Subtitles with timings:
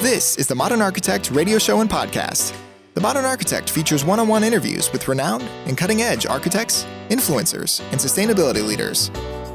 [0.00, 2.56] This is the Modern Architect radio show and podcast.
[2.94, 7.80] The Modern Architect features one on one interviews with renowned and cutting edge architects, influencers,
[7.90, 9.10] and sustainability leaders.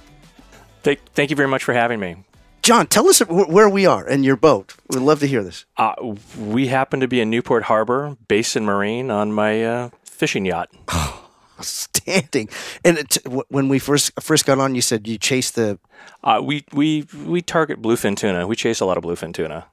[0.83, 2.26] Thank, thank you very much for having me.
[2.67, 4.75] John, tell us where we are in your boat.
[4.89, 5.67] We'd love to hear this.
[5.77, 5.95] Uh,
[6.37, 10.69] we happen to be in Newport Harbor, Basin Marine, on my uh, fishing yacht.
[11.59, 12.51] Oh, standing.
[12.85, 13.17] And it,
[13.49, 15.79] when we first first got on, you said you chase the.
[16.23, 18.47] Uh, we we we target bluefin tuna.
[18.47, 19.65] We chase a lot of bluefin tuna.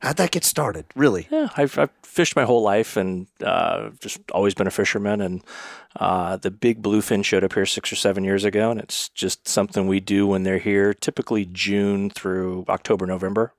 [0.00, 0.84] How'd that get started?
[0.94, 1.26] Really?
[1.30, 5.20] Yeah, I've, I've fished my whole life and uh, just always been a fisherman.
[5.20, 5.42] And
[5.98, 9.48] uh, the big bluefin showed up here six or seven years ago, and it's just
[9.48, 13.54] something we do when they're here, typically June through October, November.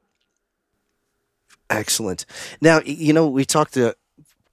[1.69, 2.25] Excellent.
[2.61, 3.95] Now, you know, we talked to,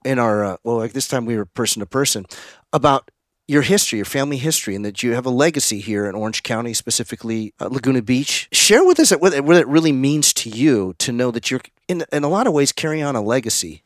[0.03, 2.25] in our, uh, well, like this time we were person to person,
[2.73, 3.11] about
[3.47, 6.73] your history, your family history, and that you have a legacy here in Orange County,
[6.73, 8.47] specifically uh, Laguna Beach.
[8.51, 12.03] Share with us what, what it really means to you to know that you're, in,
[12.11, 13.83] in a lot of ways, carrying on a legacy.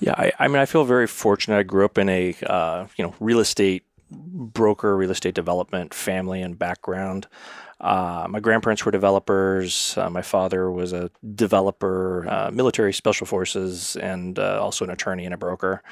[0.00, 1.56] Yeah, I, I mean, I feel very fortunate.
[1.58, 3.84] I grew up in a, uh, you know, real estate
[4.34, 7.28] broker, real estate development family and background.
[7.80, 9.96] Uh, my grandparents were developers.
[9.96, 15.24] Uh, my father was a developer, uh, military special forces, and uh, also an attorney
[15.24, 15.82] and a broker.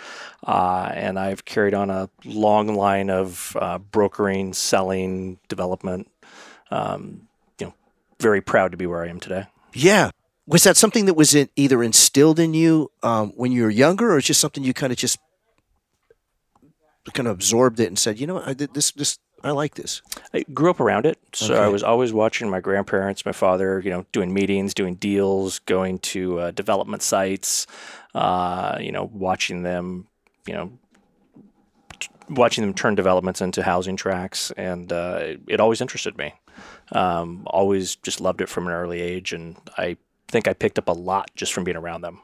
[0.46, 6.10] Uh, and I've carried on a long line of uh, brokering, selling, development.
[6.70, 7.28] Um,
[7.58, 7.74] you know,
[8.18, 9.46] very proud to be where I am today.
[9.74, 10.10] Yeah.
[10.46, 14.12] Was that something that was in, either instilled in you um, when you were younger,
[14.12, 15.18] or just something you kind of just
[17.10, 20.02] kind of absorbed it and said, you know, I did this, this I like this.
[20.32, 21.62] I grew up around it, so okay.
[21.62, 25.98] I was always watching my grandparents, my father, you know, doing meetings, doing deals, going
[26.00, 27.66] to uh, development sites,
[28.14, 30.06] uh, you know, watching them,
[30.46, 30.72] you know,
[31.98, 36.34] t- watching them turn developments into housing tracts, and uh, it, it, always interested me.
[36.92, 39.96] Um, always just loved it from an early age, and I
[40.28, 42.20] think I picked up a lot just from being around them.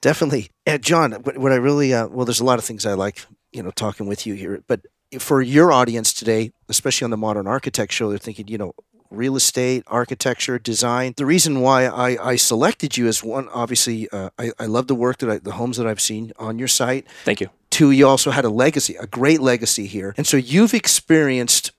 [0.00, 1.12] Definitely, and John.
[1.12, 3.70] What, what I really uh, well, there's a lot of things I like, you know,
[3.70, 4.80] talking with you here, but
[5.18, 8.74] for your audience today, especially on the Modern Architect Show, they're thinking, you know,
[9.10, 11.14] real estate, architecture, design.
[11.16, 14.94] The reason why I, I selected you is one, obviously, uh, I, I love the
[14.94, 17.06] work that I, the homes that I've seen on your site.
[17.24, 17.50] Thank you.
[17.70, 20.14] Two, you also had a legacy, a great legacy here.
[20.16, 21.72] And so you've experienced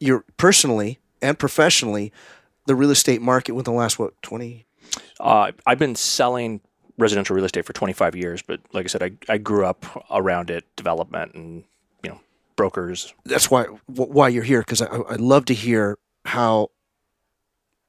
[0.00, 2.12] your personally and professionally
[2.66, 4.66] the real estate market within the last, what, 20?
[5.20, 6.60] Uh, I've been selling
[7.02, 10.50] residential real estate for 25 years, but like I said, I, I grew up around
[10.50, 11.64] it, development and
[12.02, 12.20] you know
[12.56, 13.12] brokers.
[13.24, 16.70] That's why why you're here because I I love to hear how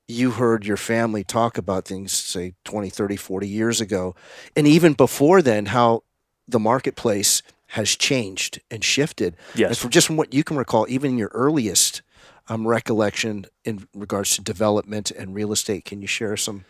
[0.07, 4.16] you heard your family talk about things say 20 30 40 years ago
[4.56, 6.03] and even before then how
[6.47, 10.85] the marketplace has changed and shifted yes and from just from what you can recall
[10.90, 12.01] even in your earliest
[12.50, 15.86] um, recollection in regards to development and real estate.
[15.86, 16.66] Can you share some?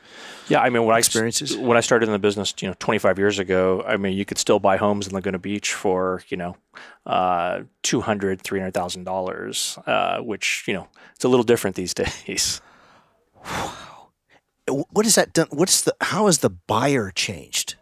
[0.47, 3.17] Yeah, I mean, when experiences I when I started in the business, you know, 25
[3.17, 6.55] years ago, I mean, you could still buy homes in Laguna Beach for you know,
[7.05, 9.79] uh, 200, 300 thousand uh, dollars,
[10.19, 11.93] which you know, it's a little different these
[12.25, 12.61] days.
[13.45, 13.73] Wow.
[14.67, 15.47] What is that done?
[15.49, 17.75] What's the how has the buyer changed?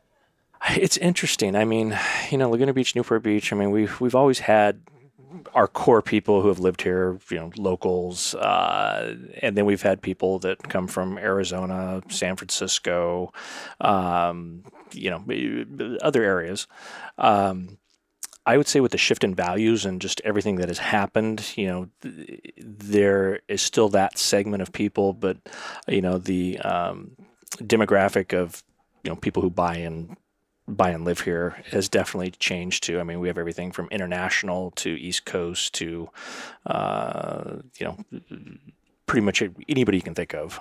[0.70, 1.56] It's interesting.
[1.56, 1.98] I mean,
[2.30, 3.52] you know, Laguna Beach, Newport Beach.
[3.52, 4.82] I mean, we've we've always had
[5.54, 10.02] our core people who have lived here, you know, locals, uh, and then we've had
[10.02, 13.32] people that come from Arizona, San Francisco,
[13.80, 16.68] um, you know, other areas.
[17.18, 17.78] Um,
[18.46, 21.68] I would say with the shift in values and just everything that has happened, you
[21.68, 25.38] know, th- there is still that segment of people, but
[25.88, 27.12] you know, the um,
[27.58, 28.64] demographic of
[29.04, 30.18] you know people who buy in
[30.72, 33.00] buy and live here has definitely changed too.
[33.00, 36.10] I mean, we have everything from international to East Coast to,
[36.66, 37.98] uh, you know,
[39.06, 40.60] pretty much anybody you can think of.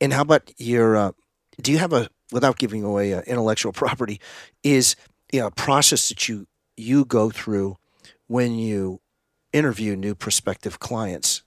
[0.00, 0.96] And how about your?
[0.96, 1.12] Uh,
[1.60, 4.20] do you have a without giving away uh, intellectual property?
[4.62, 4.96] Is
[5.32, 6.46] you know, a process that you
[6.76, 7.76] you go through
[8.26, 9.00] when you
[9.52, 11.42] interview new prospective clients?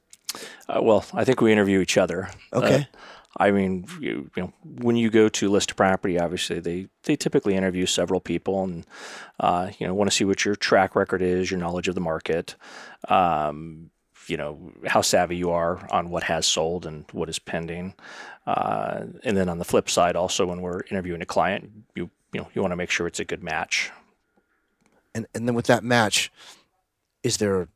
[0.67, 2.29] Uh, well, I think we interview each other.
[2.53, 2.87] Okay.
[3.37, 7.15] I mean, you, you, know, when you go to list a property, obviously they, they
[7.15, 8.85] typically interview several people and,
[9.39, 12.01] uh, you know, want to see what your track record is, your knowledge of the
[12.01, 12.55] market,
[13.07, 13.89] um,
[14.27, 17.93] you know, how savvy you are on what has sold and what is pending.
[18.45, 22.41] Uh, and then on the flip side, also when we're interviewing a client, you, you
[22.41, 23.91] know, you want to make sure it's a good match.
[25.15, 26.31] And, and then with that match,
[27.23, 27.69] is there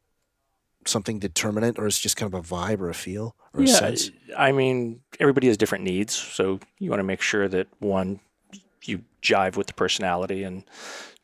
[0.85, 3.73] something determinate or is it just kind of a vibe or a feel or yeah,
[3.73, 4.11] sense?
[4.37, 6.13] I mean, everybody has different needs.
[6.13, 8.19] So you want to make sure that one,
[8.83, 10.63] you jive with the personality and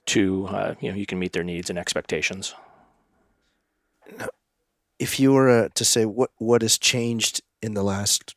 [0.05, 2.55] two, uh, you know, you can meet their needs and expectations.
[4.17, 4.29] Now,
[4.99, 8.35] if you were uh, to say what, what has changed in the last,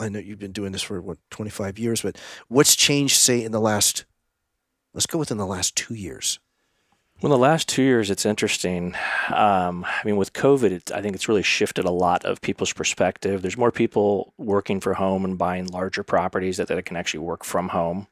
[0.00, 2.16] I know you've been doing this for what, 25 years, but
[2.48, 4.04] what's changed, say, in the last,
[4.94, 6.38] let's go within the last two years?
[7.20, 8.94] Well, the last two years, it's interesting.
[9.34, 12.72] Um, I mean, with COVID, it, I think it's really shifted a lot of people's
[12.72, 13.42] perspective.
[13.42, 17.42] There's more people working for home and buying larger properties that, that can actually work
[17.42, 18.06] from home.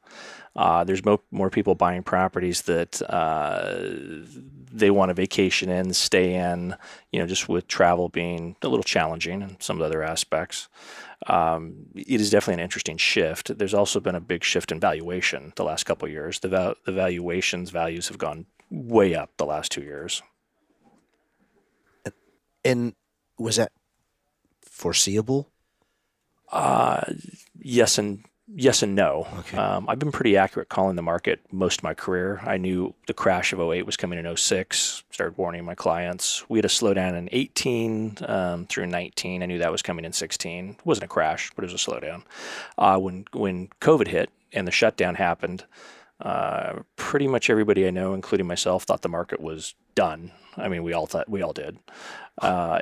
[0.57, 3.75] Uh, there's mo- more people buying properties that uh,
[4.73, 6.75] they want to vacation in, stay in,
[7.13, 10.67] you know, just with travel being a little challenging and some of the other aspects.
[11.27, 13.57] Um, it is definitely an interesting shift.
[13.57, 16.39] There's also been a big shift in valuation the last couple years.
[16.39, 20.21] The, the valuations values have gone way up the last two years.
[22.65, 22.93] And
[23.37, 23.71] was that
[24.61, 25.49] foreseeable?
[26.51, 27.01] Uh,
[27.59, 28.23] yes and
[28.53, 29.27] yes and no.
[29.39, 29.57] Okay.
[29.57, 32.41] Um, I've been pretty accurate calling the market most of my career.
[32.43, 36.47] I knew the crash of 08 was coming in 06, started warning my clients.
[36.49, 39.43] We had a slowdown in 18 um, through 19.
[39.43, 40.69] I knew that was coming in 16.
[40.69, 42.23] It wasn't a crash, but it was a slowdown.
[42.77, 45.65] Uh, when, when COVID hit and the shutdown happened,
[46.19, 50.31] uh, pretty much everybody I know, including myself, thought the market was done.
[50.55, 51.77] I mean, we all thought we all did.
[52.41, 52.79] Uh,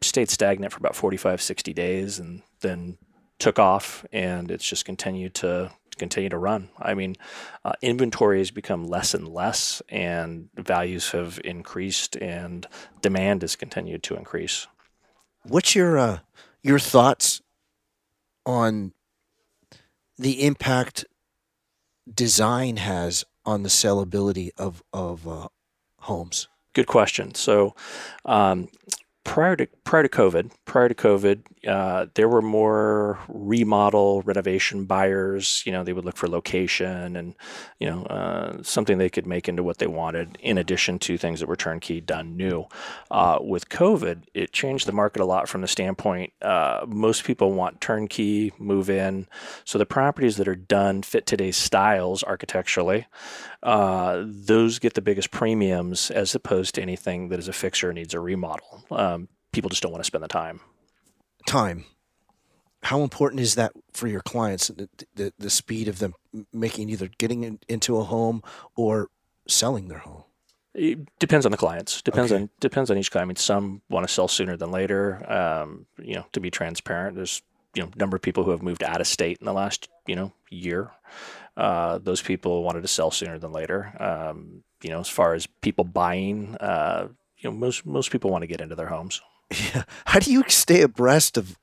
[0.00, 2.98] stayed stagnant for about 45, 60 days, and then
[3.38, 6.68] took off, and it's just continued to continue to run.
[6.78, 7.16] I mean,
[7.64, 12.66] uh, inventory has become less and less, and values have increased, and
[13.02, 14.66] demand has continued to increase.
[15.42, 16.18] What's your uh,
[16.62, 17.40] your thoughts
[18.44, 18.92] on
[20.18, 21.04] the impact
[22.12, 25.48] design has on the sellability of of uh,
[26.00, 26.48] homes?
[26.72, 27.34] Good question.
[27.34, 27.74] So,
[28.24, 28.68] um,
[29.26, 35.64] prior to prior to COVID, prior to COVID, uh, there were more remodel renovation buyers.
[35.66, 37.34] You know, they would look for location and
[37.80, 41.40] you know uh, something they could make into what they wanted, in addition to things
[41.40, 42.66] that were turnkey done new.
[43.10, 47.52] Uh, with COVID, it changed the market a lot from the standpoint uh, most people
[47.52, 49.26] want turnkey, move in.
[49.64, 53.06] So the properties that are done fit today's styles architecturally.
[53.66, 58.14] Uh, those get the biggest premiums as opposed to anything that is a fixer needs
[58.14, 58.84] a remodel.
[58.90, 60.60] Um, people just don't want to spend the time.
[61.46, 61.84] Time.
[62.82, 64.68] How important is that for your clients?
[64.68, 66.14] The, the, the speed of them
[66.52, 68.42] making either getting in, into a home
[68.76, 69.08] or
[69.48, 70.22] selling their home.
[70.72, 72.02] It depends on the clients.
[72.02, 72.42] Depends Okay.
[72.42, 73.26] on depends on each client.
[73.26, 75.24] I mean, some want to sell sooner than later.
[75.32, 77.42] Um, you know, to be transparent, there's
[77.76, 80.16] you know number of people who have moved out of state in the last you
[80.16, 80.90] know year.
[81.56, 83.92] Uh, those people wanted to sell sooner than later.
[83.98, 88.42] Um, you know, as far as people buying, uh, you know, most most people want
[88.42, 89.20] to get into their homes.
[89.50, 89.84] Yeah.
[90.06, 91.58] How do you stay abreast of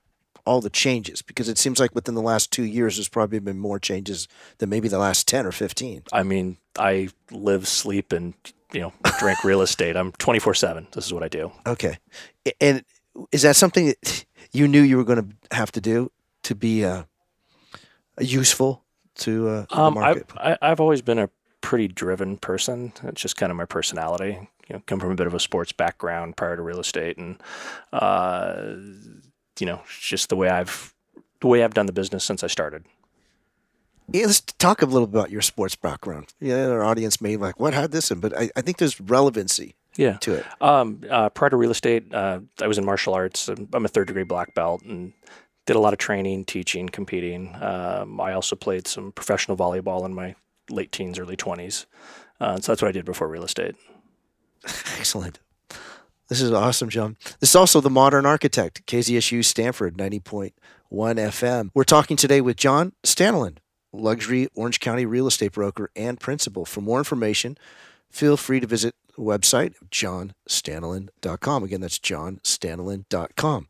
[0.46, 1.22] all the changes?
[1.22, 4.28] Because it seems like within the last two years, there's probably been more changes
[4.60, 6.04] than maybe the last 10 or 15.
[6.14, 8.34] I mean, I live, sleep, and
[8.72, 9.98] you know, drink real estate.
[9.98, 10.88] I'm 24 seven.
[10.94, 11.52] This is what I do.
[11.68, 11.98] Okay.
[12.62, 12.84] And
[13.32, 16.12] is that something that you knew you were going to have to do
[16.44, 17.04] to be uh,
[18.20, 18.84] useful
[19.16, 20.30] to uh, the Um, market?
[20.38, 21.30] I've, I've always been a
[21.62, 22.94] pretty driven person.
[23.04, 24.50] It's just kind of my personality.
[24.70, 27.42] You know, come from a bit of a sports background prior to real estate, and
[27.92, 28.76] uh,
[29.60, 30.94] you know, it's just the way I've
[31.42, 32.86] the way I've done the business since I started.
[34.12, 36.34] Yeah, let's talk a little bit about your sports background.
[36.40, 38.20] Yeah, our audience may like, what had this in?
[38.20, 40.18] But I, I think there's relevancy Yeah.
[40.18, 40.46] to it.
[40.62, 43.48] Um, uh, prior to real estate, uh, I was in martial arts.
[43.48, 45.14] I'm I'm a third degree black belt and
[45.66, 47.56] did a lot of training, teaching, competing.
[47.62, 50.36] Um, I also played some professional volleyball in my
[50.70, 51.86] late teens, early 20s.
[52.40, 53.76] Uh, so that's what I did before real estate.
[54.98, 55.40] Excellent.
[56.30, 57.18] This is awesome, John.
[57.40, 60.52] This is also the Modern Architect, KZSU Stanford 90.1
[60.92, 61.70] FM.
[61.74, 63.58] We're talking today with John Stanaland.
[63.92, 66.66] luxury Orange County real estate broker and principal.
[66.66, 67.58] For more information,
[68.10, 71.64] feel free to visit website johnstanaland.com.
[71.64, 73.68] Again, that's johnstanaland.com.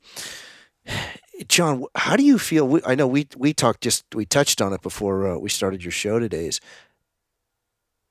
[1.48, 2.80] John, how do you feel?
[2.86, 5.92] I know we we talked just we touched on it before uh, we started your
[5.92, 6.48] show today.
[6.48, 6.60] Is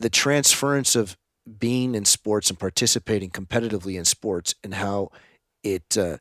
[0.00, 1.16] the transference of
[1.58, 5.10] being in sports and participating competitively in sports and how
[5.62, 6.18] it uh,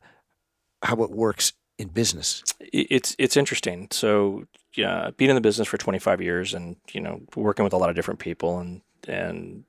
[0.82, 2.44] how it works in business?
[2.60, 3.88] It's it's interesting.
[3.90, 7.78] So yeah, being in the business for 25 years and you know working with a
[7.78, 9.64] lot of different people and and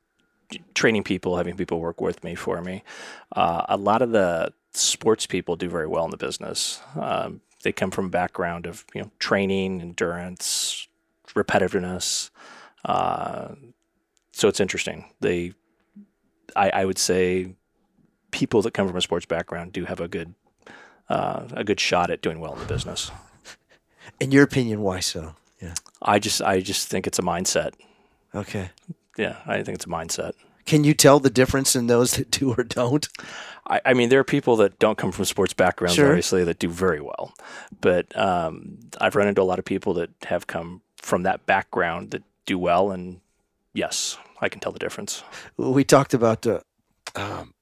[0.74, 2.84] training people, having people work with me for me.
[3.36, 6.82] Uh, a lot of the sports people do very well in the business.
[7.00, 10.88] Um, they come from a background of you know training, endurance,
[11.30, 12.30] repetitiveness.
[12.86, 13.56] Uh,
[14.32, 15.06] so it's interesting.
[15.22, 15.54] They,
[16.56, 17.54] I, I, would say,
[18.32, 20.34] people that come from a sports background do have a good,
[21.10, 23.12] uh, a good shot at doing well in the business.
[24.20, 25.36] In your opinion, why so?
[25.62, 25.76] Yeah.
[26.02, 27.74] I just, I just think it's a mindset.
[28.36, 28.72] Okay.
[29.18, 30.34] Yeah, I think it's a mindset.
[30.66, 33.08] Can you tell the difference in those that do or don't?
[33.68, 36.08] I, I mean, there are people that don't come from sports backgrounds, sure.
[36.08, 37.34] obviously, that do very well.
[37.82, 42.12] But um, I've run into a lot of people that have come from that background
[42.12, 43.20] that do well, and
[43.74, 45.24] yes, I can tell the difference.
[45.58, 46.62] We talked about uh,
[47.16, 47.54] um,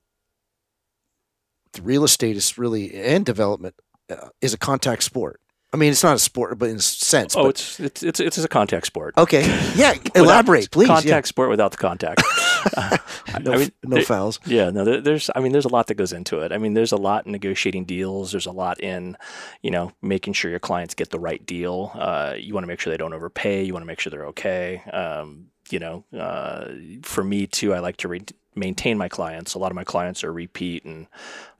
[1.74, 3.75] the real estate is really and development
[4.10, 5.39] uh, is a contact sport.
[5.74, 7.36] I mean, it's not a sport, but in a sense.
[7.36, 9.18] Oh, it's, it's it's it's a contact sport.
[9.18, 9.42] Okay,
[9.75, 9.96] yeah.
[10.16, 10.88] elaborate, please.
[10.88, 11.22] Contact yeah.
[11.22, 12.22] sport without the contact.
[12.78, 12.98] uh,
[13.40, 14.40] no, I mean, no there, fouls.
[14.46, 14.84] Yeah, no.
[14.84, 16.51] There, there's, I mean, there's a lot that goes into it.
[16.51, 18.32] I mean, there's a lot in negotiating deals.
[18.32, 19.18] There's a lot in,
[19.62, 21.92] you know, making sure your clients get the right deal.
[21.96, 23.63] Uh, you want to make sure they don't overpay.
[23.63, 24.84] You want to make sure they're okay.
[24.92, 26.68] Um, you know, uh,
[27.04, 29.53] for me too, I like to re- maintain my clients.
[29.53, 31.08] A lot of my clients are repeat and,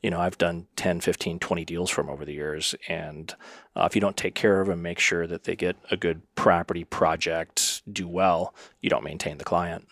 [0.04, 2.76] you know, I've done 10, 15, 20 deals from over the years.
[2.88, 3.34] And
[3.76, 6.22] uh, if you don't take care of them, make sure that they get a good
[6.36, 9.88] property project, do well, you don't maintain the client.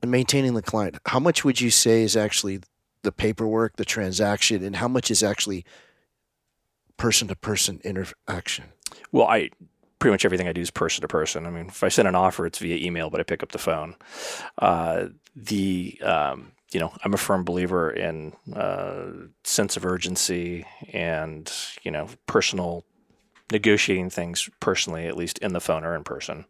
[0.00, 2.60] And maintaining the client, how much would you say is actually
[3.02, 5.64] the paperwork, the transaction, and how much is actually
[6.96, 8.66] person to person interaction?
[9.12, 9.50] Well, I
[10.04, 11.46] pretty much everything I do is person to person.
[11.46, 13.58] I mean, if I send an offer, it's via email, but I pick up the
[13.58, 13.96] phone.
[14.58, 19.06] Uh, the um, you know, I'm a firm believer in uh,
[19.44, 21.50] sense of urgency and
[21.84, 22.84] you know personal
[23.50, 26.44] negotiating things personally, at least in the phone or in person.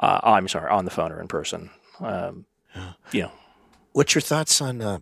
[0.00, 1.70] Uh, I'm sorry, on the phone or in person.
[2.00, 2.92] Um, yeah.
[3.12, 3.32] You know,
[3.92, 4.82] what's your thoughts on?
[4.82, 4.98] Uh,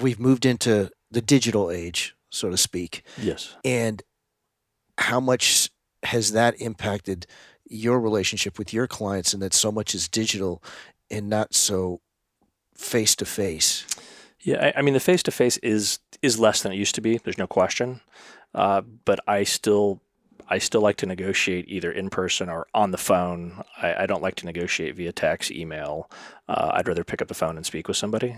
[0.00, 3.02] we've moved into the digital age, so to speak.
[3.20, 4.02] Yes, and
[4.96, 5.68] how much
[6.04, 7.26] has that impacted
[7.68, 10.62] your relationship with your clients and that so much is digital
[11.10, 12.00] and not so
[12.74, 13.84] face to face?
[14.40, 17.00] Yeah, I, I, mean the face to face is is less than it used to
[17.00, 17.18] be.
[17.18, 18.00] There's no question,
[18.54, 20.00] uh, but I still
[20.48, 23.62] I still like to negotiate either in person or on the phone.
[23.82, 26.10] I, I don't like to negotiate via text, email.
[26.48, 28.36] Uh, I'd rather pick up the phone and speak with somebody.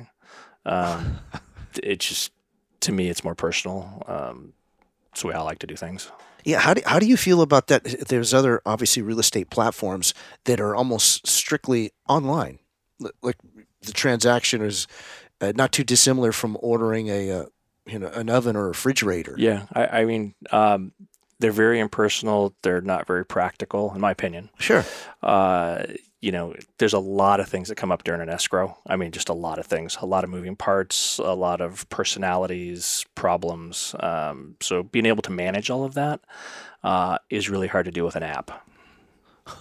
[0.64, 1.18] Um,
[1.82, 2.32] it just
[2.80, 4.02] to me, it's more personal.
[4.06, 4.54] Um,
[5.12, 6.10] it's the way I like to do things.
[6.44, 7.84] Yeah, how do, how do you feel about that?
[8.08, 12.58] There's other obviously real estate platforms that are almost strictly online.
[13.22, 13.36] Like
[13.82, 14.86] the transaction is
[15.40, 17.44] uh, not too dissimilar from ordering a uh,
[17.86, 19.34] you know an oven or a refrigerator.
[19.38, 20.92] Yeah, I, I mean um,
[21.38, 22.54] they're very impersonal.
[22.62, 24.50] They're not very practical, in my opinion.
[24.58, 24.84] Sure.
[25.22, 25.84] Uh,
[26.20, 28.76] you know, there's a lot of things that come up during an escrow.
[28.86, 31.88] I mean, just a lot of things, a lot of moving parts, a lot of
[31.88, 33.94] personalities, problems.
[34.00, 36.20] Um, so being able to manage all of that
[36.84, 38.66] uh, is really hard to do with an app.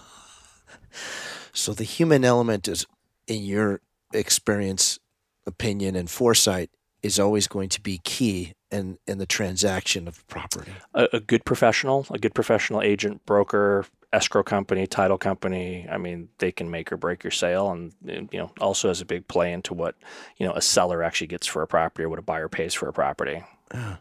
[1.52, 2.86] So the human element is,
[3.26, 3.80] in your
[4.14, 5.00] experience,
[5.46, 6.70] opinion, and foresight,
[7.02, 10.72] is always going to be key in, in the transaction of property.
[10.94, 15.86] A, a good professional, a good professional agent, broker, escrow company, title company.
[15.90, 19.04] I mean, they can make or break your sale, and you know, also has a
[19.04, 19.94] big play into what
[20.36, 22.88] you know a seller actually gets for a property or what a buyer pays for
[22.88, 23.42] a property.
[23.70, 23.96] Uh,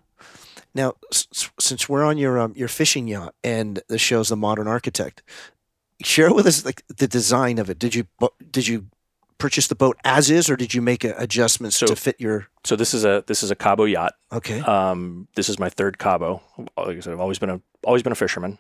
[0.74, 4.68] now, s- since we're on your um, your fishing yacht and the show's the Modern
[4.68, 5.24] Architect,
[6.01, 7.80] share with us like the design of it.
[7.80, 8.08] Did you
[8.51, 8.88] did you
[9.39, 12.48] purchase the boat as is, or did you make adjustments so, to fit your?
[12.63, 14.13] So this is a this is a Cabo yacht.
[14.31, 14.60] Okay.
[14.60, 16.43] Um, this is my third Cabo.
[16.77, 18.60] Like I said, I've always been a always been a fisherman.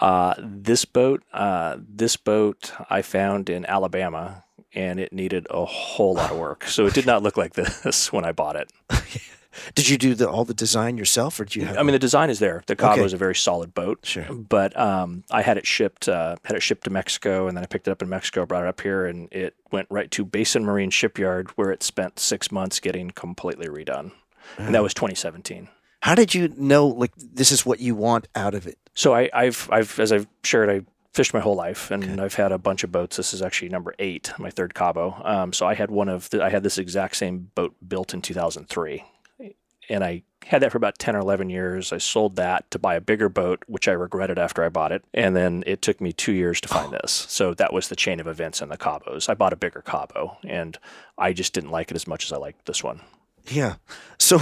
[0.00, 4.44] Uh, this boat, uh, this boat I found in Alabama,
[4.74, 6.64] and it needed a whole lot of work.
[6.64, 7.52] So it did not look like
[7.82, 8.72] this when I bought it.
[9.74, 11.64] did you do the, all the design yourself, or did you?
[11.66, 12.62] Have I mean, the design is there.
[12.66, 13.04] The Cabo okay.
[13.04, 14.00] is a very solid boat.
[14.04, 14.24] Sure.
[14.32, 17.66] But um, I had it shipped, uh, had it shipped to Mexico, and then I
[17.66, 20.64] picked it up in Mexico, brought it up here, and it went right to Basin
[20.64, 24.12] Marine Shipyard, where it spent six months getting completely redone,
[24.58, 25.68] and that was 2017.
[26.00, 28.78] How did you know like this is what you want out of it?
[28.94, 30.82] So I, I've, I've, as I've shared, I
[31.14, 32.22] fished my whole life, and okay.
[32.22, 33.16] I've had a bunch of boats.
[33.16, 35.20] This is actually number eight, my third Cabo.
[35.24, 38.20] Um, so I had one of, the, I had this exact same boat built in
[38.20, 39.04] 2003,
[39.88, 41.92] and I had that for about 10 or 11 years.
[41.92, 45.04] I sold that to buy a bigger boat, which I regretted after I bought it.
[45.14, 46.98] And then it took me two years to find oh.
[47.00, 47.26] this.
[47.28, 49.28] So that was the chain of events in the Cabos.
[49.28, 50.78] I bought a bigger Cabo, and
[51.16, 53.00] I just didn't like it as much as I liked this one.
[53.46, 53.76] Yeah.
[54.18, 54.40] So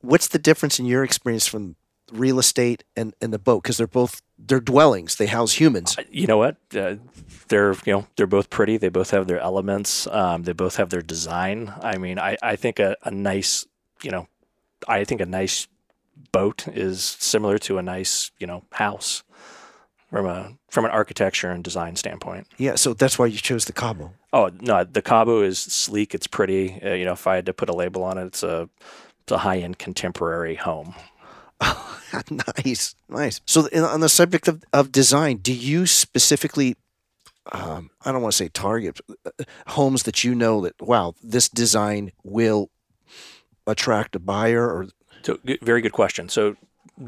[0.00, 1.76] what's the difference in your experience from
[2.12, 6.24] real estate and, and the boat because they're both they're dwellings they house humans you
[6.24, 6.94] know what uh,
[7.48, 10.90] they're you know they're both pretty they both have their elements um, they both have
[10.90, 13.66] their design i mean i, I think a, a nice
[14.02, 14.28] you know
[14.88, 15.68] i think a nice
[16.32, 19.22] boat is similar to a nice you know house
[20.10, 22.46] from a from an architecture and design standpoint.
[22.58, 24.12] Yeah so that's why you chose the cabo.
[24.32, 26.80] Oh no the cabo is sleek it's pretty.
[26.82, 28.68] Uh, you know if i had to put a label on it it's a
[29.22, 30.94] it's a high-end contemporary home.
[32.30, 33.40] Nice, nice.
[33.44, 36.76] So, on the subject of, of design, do you specifically,
[37.52, 41.48] um, I don't want to say target uh, homes that you know that wow, this
[41.48, 42.70] design will
[43.66, 44.64] attract a buyer?
[44.64, 44.86] Or
[45.22, 46.28] so, very good question.
[46.28, 46.56] So,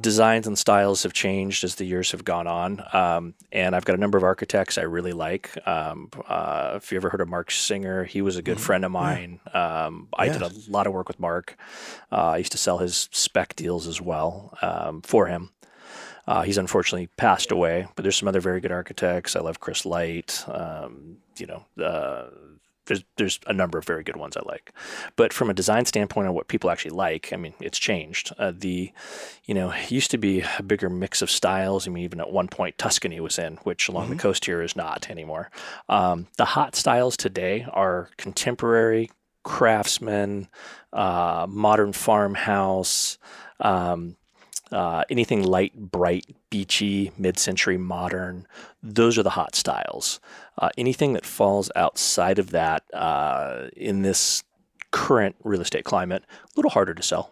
[0.00, 2.84] designs and styles have changed as the years have gone on.
[2.92, 5.56] Um, and I've got a number of architects I really like.
[5.66, 8.64] Um, uh, if you ever heard of Mark Singer, he was a good mm-hmm.
[8.64, 9.40] friend of mine.
[9.46, 9.86] Yeah.
[9.86, 11.56] Um, I did a lot of work with Mark.
[12.12, 15.50] Uh, I used to sell his spec deals as well um, for him.
[16.26, 19.34] Uh, he's unfortunately passed away, but there's some other very good architects.
[19.34, 20.44] I love Chris Light.
[20.46, 22.26] Um, you know, uh,
[22.88, 24.72] there's there's a number of very good ones I like,
[25.16, 28.32] but from a design standpoint on what people actually like, I mean, it's changed.
[28.38, 28.92] Uh, the,
[29.44, 31.86] you know, used to be a bigger mix of styles.
[31.86, 34.16] I mean, even at one point Tuscany was in, which along mm-hmm.
[34.16, 35.50] the coast here is not anymore.
[35.88, 39.10] Um, the hot styles today are contemporary,
[39.44, 40.48] craftsman,
[40.92, 43.18] uh, modern farmhouse.
[43.60, 44.16] Um,
[44.72, 48.46] uh, anything light, bright, beachy, mid century, modern,
[48.82, 50.20] those are the hot styles.
[50.56, 54.42] Uh, anything that falls outside of that uh, in this
[54.90, 57.30] current real estate climate, a little harder to sell.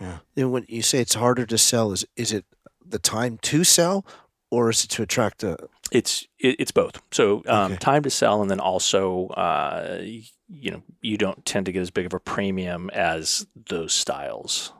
[0.00, 0.18] Yeah.
[0.36, 2.44] And when you say it's harder to sell, is is it
[2.84, 4.04] the time to sell,
[4.50, 5.56] or is it to attract a?
[5.90, 7.00] It's it, it's both.
[7.12, 7.76] So um, okay.
[7.76, 11.90] time to sell, and then also uh, you know you don't tend to get as
[11.90, 14.72] big of a premium as those styles.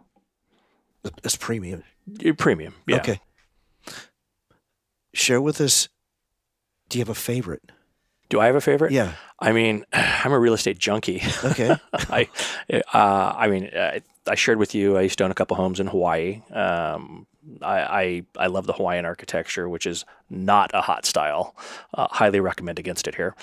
[1.25, 1.83] As premium.
[2.38, 2.75] Premium.
[2.87, 2.97] Yeah.
[2.97, 3.21] Okay.
[5.15, 5.88] Share with us
[6.93, 7.73] do you have a favorite?
[8.29, 8.93] Do I have a favorite?
[8.93, 9.15] Yeah.
[9.41, 11.23] I mean, I'm a real estate junkie.
[11.43, 11.75] Okay.
[11.93, 12.29] I,
[12.71, 14.99] uh, I mean, I, I, shared with you.
[14.99, 16.43] I used to own a couple homes in Hawaii.
[16.53, 17.27] Um,
[17.61, 21.55] I, I, I love the Hawaiian architecture, which is not a hot style.
[21.93, 23.35] Uh, highly recommend against it here.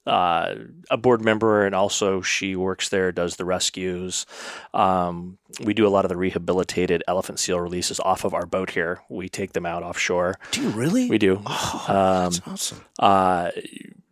[0.10, 0.56] uh,
[0.90, 4.26] a board member, and also she works there, does the rescues.
[4.74, 8.72] Um, we do a lot of the rehabilitated elephant seal releases off of our boat
[8.72, 9.02] here.
[9.10, 10.40] We take them out offshore.
[10.52, 11.10] Do you really?
[11.10, 11.42] We do.
[11.46, 12.82] Oh, um, that's awesome.
[12.98, 13.52] Uh,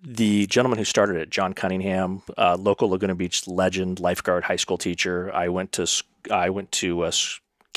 [0.04, 4.78] the gentleman who started it, John Cunningham, uh, local Laguna Beach legend, lifeguard, high school
[4.78, 5.34] teacher.
[5.34, 5.88] I went to
[6.32, 7.12] I went to a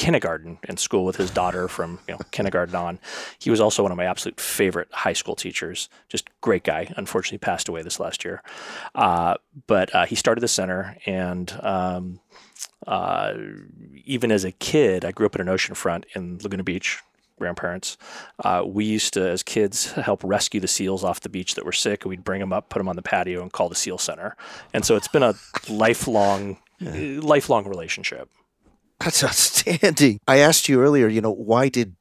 [0.00, 2.98] kindergarten in school with his daughter from you know, kindergarten on.
[3.38, 5.90] He was also one of my absolute favorite high school teachers.
[6.08, 6.90] Just great guy.
[6.96, 8.42] Unfortunately, passed away this last year.
[8.94, 9.34] Uh,
[9.66, 12.18] but uh, he started the center, and um,
[12.86, 13.34] uh,
[14.06, 17.02] even as a kid, I grew up in an oceanfront in Laguna Beach.
[17.38, 17.96] Grandparents,
[18.44, 21.72] uh, we used to, as kids, help rescue the seals off the beach that were
[21.72, 23.96] sick, and we'd bring them up, put them on the patio, and call the seal
[23.96, 24.36] center.
[24.74, 25.34] And so it's been a
[25.70, 27.18] lifelong, yeah.
[27.22, 28.28] lifelong relationship.
[29.04, 30.20] That's outstanding.
[30.28, 31.96] I asked you earlier, you know, why did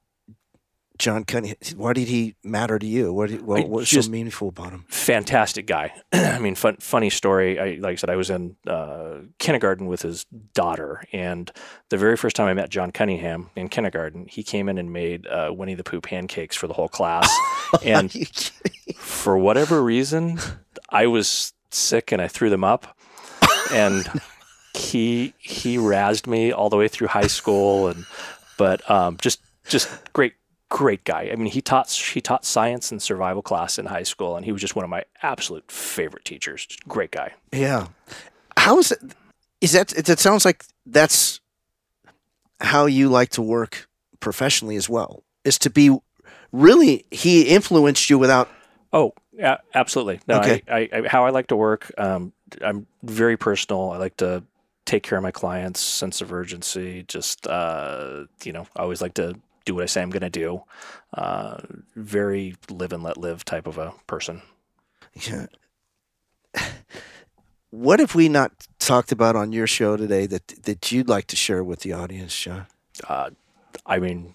[0.98, 1.56] John Cunningham?
[1.78, 3.14] Why did he matter to you?
[3.14, 4.86] What, what, what was so meaningful about him?
[4.90, 5.94] fantastic guy.
[6.12, 7.58] I mean, fun, funny story.
[7.58, 11.50] I, like I said, I was in uh, kindergarten with his daughter, and
[11.88, 15.26] the very first time I met John Cunningham in kindergarten, he came in and made
[15.26, 17.34] uh, Winnie the Pooh pancakes for the whole class.
[17.84, 18.12] and
[18.98, 20.38] for whatever reason,
[20.90, 22.98] I was sick and I threw them up,
[23.72, 24.06] and
[24.80, 28.06] he he razzed me all the way through high school, and
[28.58, 30.34] but um, just just great
[30.70, 31.30] great guy.
[31.32, 34.52] I mean, he taught he taught science and survival class in high school, and he
[34.52, 36.66] was just one of my absolute favorite teachers.
[36.66, 37.34] Just great guy.
[37.52, 37.88] Yeah.
[38.58, 39.00] How is it?
[39.62, 39.94] Is that?
[39.94, 41.40] It, it sounds like that's
[42.62, 43.88] how you like to work
[44.20, 45.24] professionally as well.
[45.44, 45.98] Is to be
[46.52, 48.50] really he influenced you without.
[48.92, 50.20] Oh, yeah, absolutely.
[50.28, 50.64] No, Okay.
[50.68, 51.92] I, I, I, how I like to work.
[51.98, 53.92] Um, I'm very personal.
[53.92, 54.44] I like to
[54.90, 57.04] take care of my clients, sense of urgency.
[57.08, 60.30] Just uh, you know, I always like to do what I say I'm going to
[60.30, 60.64] do.
[61.14, 61.60] Uh,
[61.96, 64.42] very live and let live type of a person.
[65.14, 65.46] Yeah.
[67.72, 71.36] What have we not talked about on your show today that that you'd like to
[71.36, 72.66] share with the audience, John?
[73.08, 73.30] Uh,
[73.86, 74.34] I mean,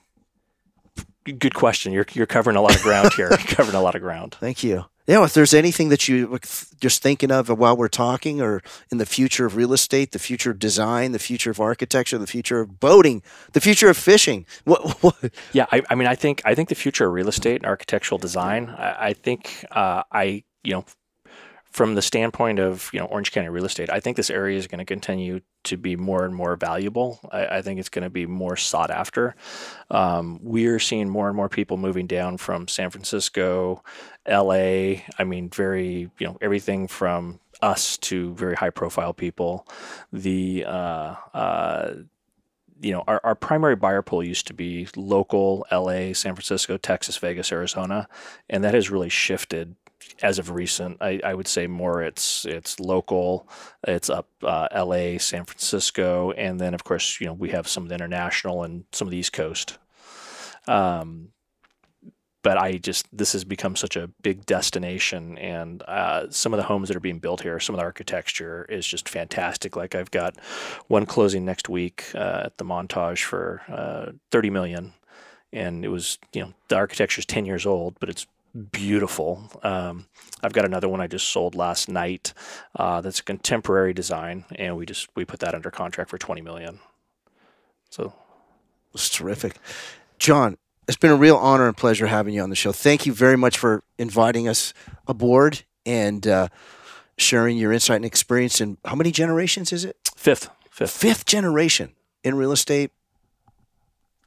[1.24, 1.92] good question.
[1.92, 3.28] You're you're covering a lot of ground here.
[3.30, 4.36] You're covering a lot of ground.
[4.38, 4.84] Thank you.
[5.06, 6.38] Yeah, if there's anything that you
[6.80, 10.50] just thinking of while we're talking, or in the future of real estate, the future
[10.50, 14.46] of design, the future of architecture, the future of boating, the future of fishing.
[14.64, 15.02] What?
[15.02, 15.16] what
[15.52, 18.18] Yeah, I, I mean, I think I think the future of real estate and architectural
[18.18, 18.70] design.
[18.70, 20.84] I, I think uh, I you know,
[21.74, 24.68] from the standpoint of you know Orange County real estate, I think this area is
[24.68, 27.18] going to continue to be more and more valuable.
[27.32, 29.34] I, I think it's going to be more sought after.
[29.90, 33.82] Um, we're seeing more and more people moving down from San Francisco,
[34.24, 35.04] L.A.
[35.18, 39.66] I mean, very you know everything from us to very high profile people.
[40.12, 41.94] The uh, uh,
[42.80, 47.16] you know, our, our primary buyer pool used to be local LA, San Francisco, Texas,
[47.16, 48.06] Vegas, Arizona,
[48.48, 49.74] and that has really shifted
[50.22, 50.98] as of recent.
[51.00, 53.48] I, I would say more it's it's local,
[53.86, 57.84] it's up uh, LA, San Francisco, and then of course you know we have some
[57.84, 59.78] of the international and some of the East Coast.
[60.66, 61.28] Um,
[62.44, 66.64] but I just this has become such a big destination, and uh, some of the
[66.64, 69.76] homes that are being built here, some of the architecture is just fantastic.
[69.76, 70.36] Like I've got
[70.88, 74.92] one closing next week uh, at the Montage for uh, thirty million,
[75.54, 79.50] and it was you know the architecture is ten years old, but it's beautiful.
[79.62, 80.06] Um,
[80.42, 82.32] I've got another one I just sold last night
[82.76, 86.40] uh, that's a contemporary design, and we just we put that under contract for twenty
[86.40, 86.80] million.
[87.90, 88.12] So
[88.92, 89.56] was terrific,
[90.18, 90.56] John.
[90.86, 92.70] It's been a real honor and pleasure having you on the show.
[92.70, 94.74] Thank you very much for inviting us
[95.08, 96.48] aboard and uh,
[97.16, 98.60] sharing your insight and experience.
[98.60, 99.96] And how many generations is it?
[100.14, 100.90] fifth, fifth.
[100.90, 102.90] Fifth generation in real estate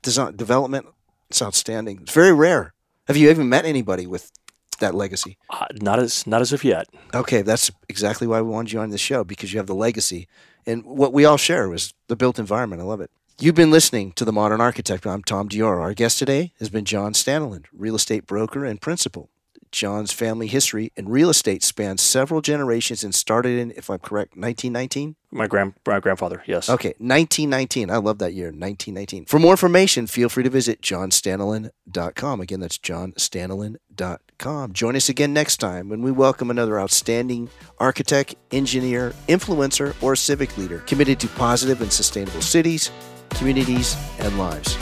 [0.02, 0.88] design development.
[1.30, 2.00] It's outstanding.
[2.02, 2.74] It's very rare.
[3.08, 4.32] Have you even met anybody with
[4.80, 5.38] that legacy?
[5.50, 6.88] Uh, not as not as of yet.
[7.14, 10.28] Okay, that's exactly why we wanted you on this show because you have the legacy.
[10.66, 12.82] And what we all share was the built environment.
[12.82, 13.10] I love it.
[13.40, 15.06] You've been listening to The Modern Architect.
[15.06, 15.80] I'm Tom Dior.
[15.80, 19.30] Our guest today has been John Stanaland, real estate broker and principal.
[19.72, 24.38] John's family history in real estate spans several generations and started in, if I'm correct,
[24.38, 25.16] 1919?
[25.32, 26.70] My grand my grandfather, yes.
[26.70, 27.90] Okay, 1919.
[27.90, 29.26] I love that year, 1919.
[29.26, 32.42] For more information, feel free to visit johnstanaland.com.
[32.42, 34.74] Again, that's johnstanaland.com.
[34.74, 37.50] Join us again next time when we welcome another outstanding
[37.80, 42.90] architect, engineer, influencer, or civic leader committed to positive and sustainable cities,
[43.32, 44.78] communities, and lives.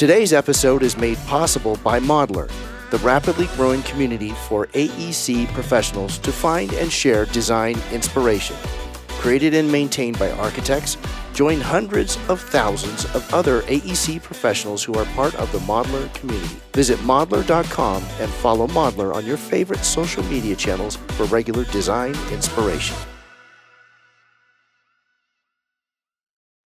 [0.00, 2.50] Today's episode is made possible by Modlar,
[2.90, 8.56] the rapidly growing community for AEC professionals to find and share design inspiration.
[9.18, 10.96] Created and maintained by architects,
[11.34, 16.56] join hundreds of thousands of other AEC professionals who are part of the Modlar community.
[16.72, 22.96] Visit modlar.com and follow Modlar on your favorite social media channels for regular design inspiration.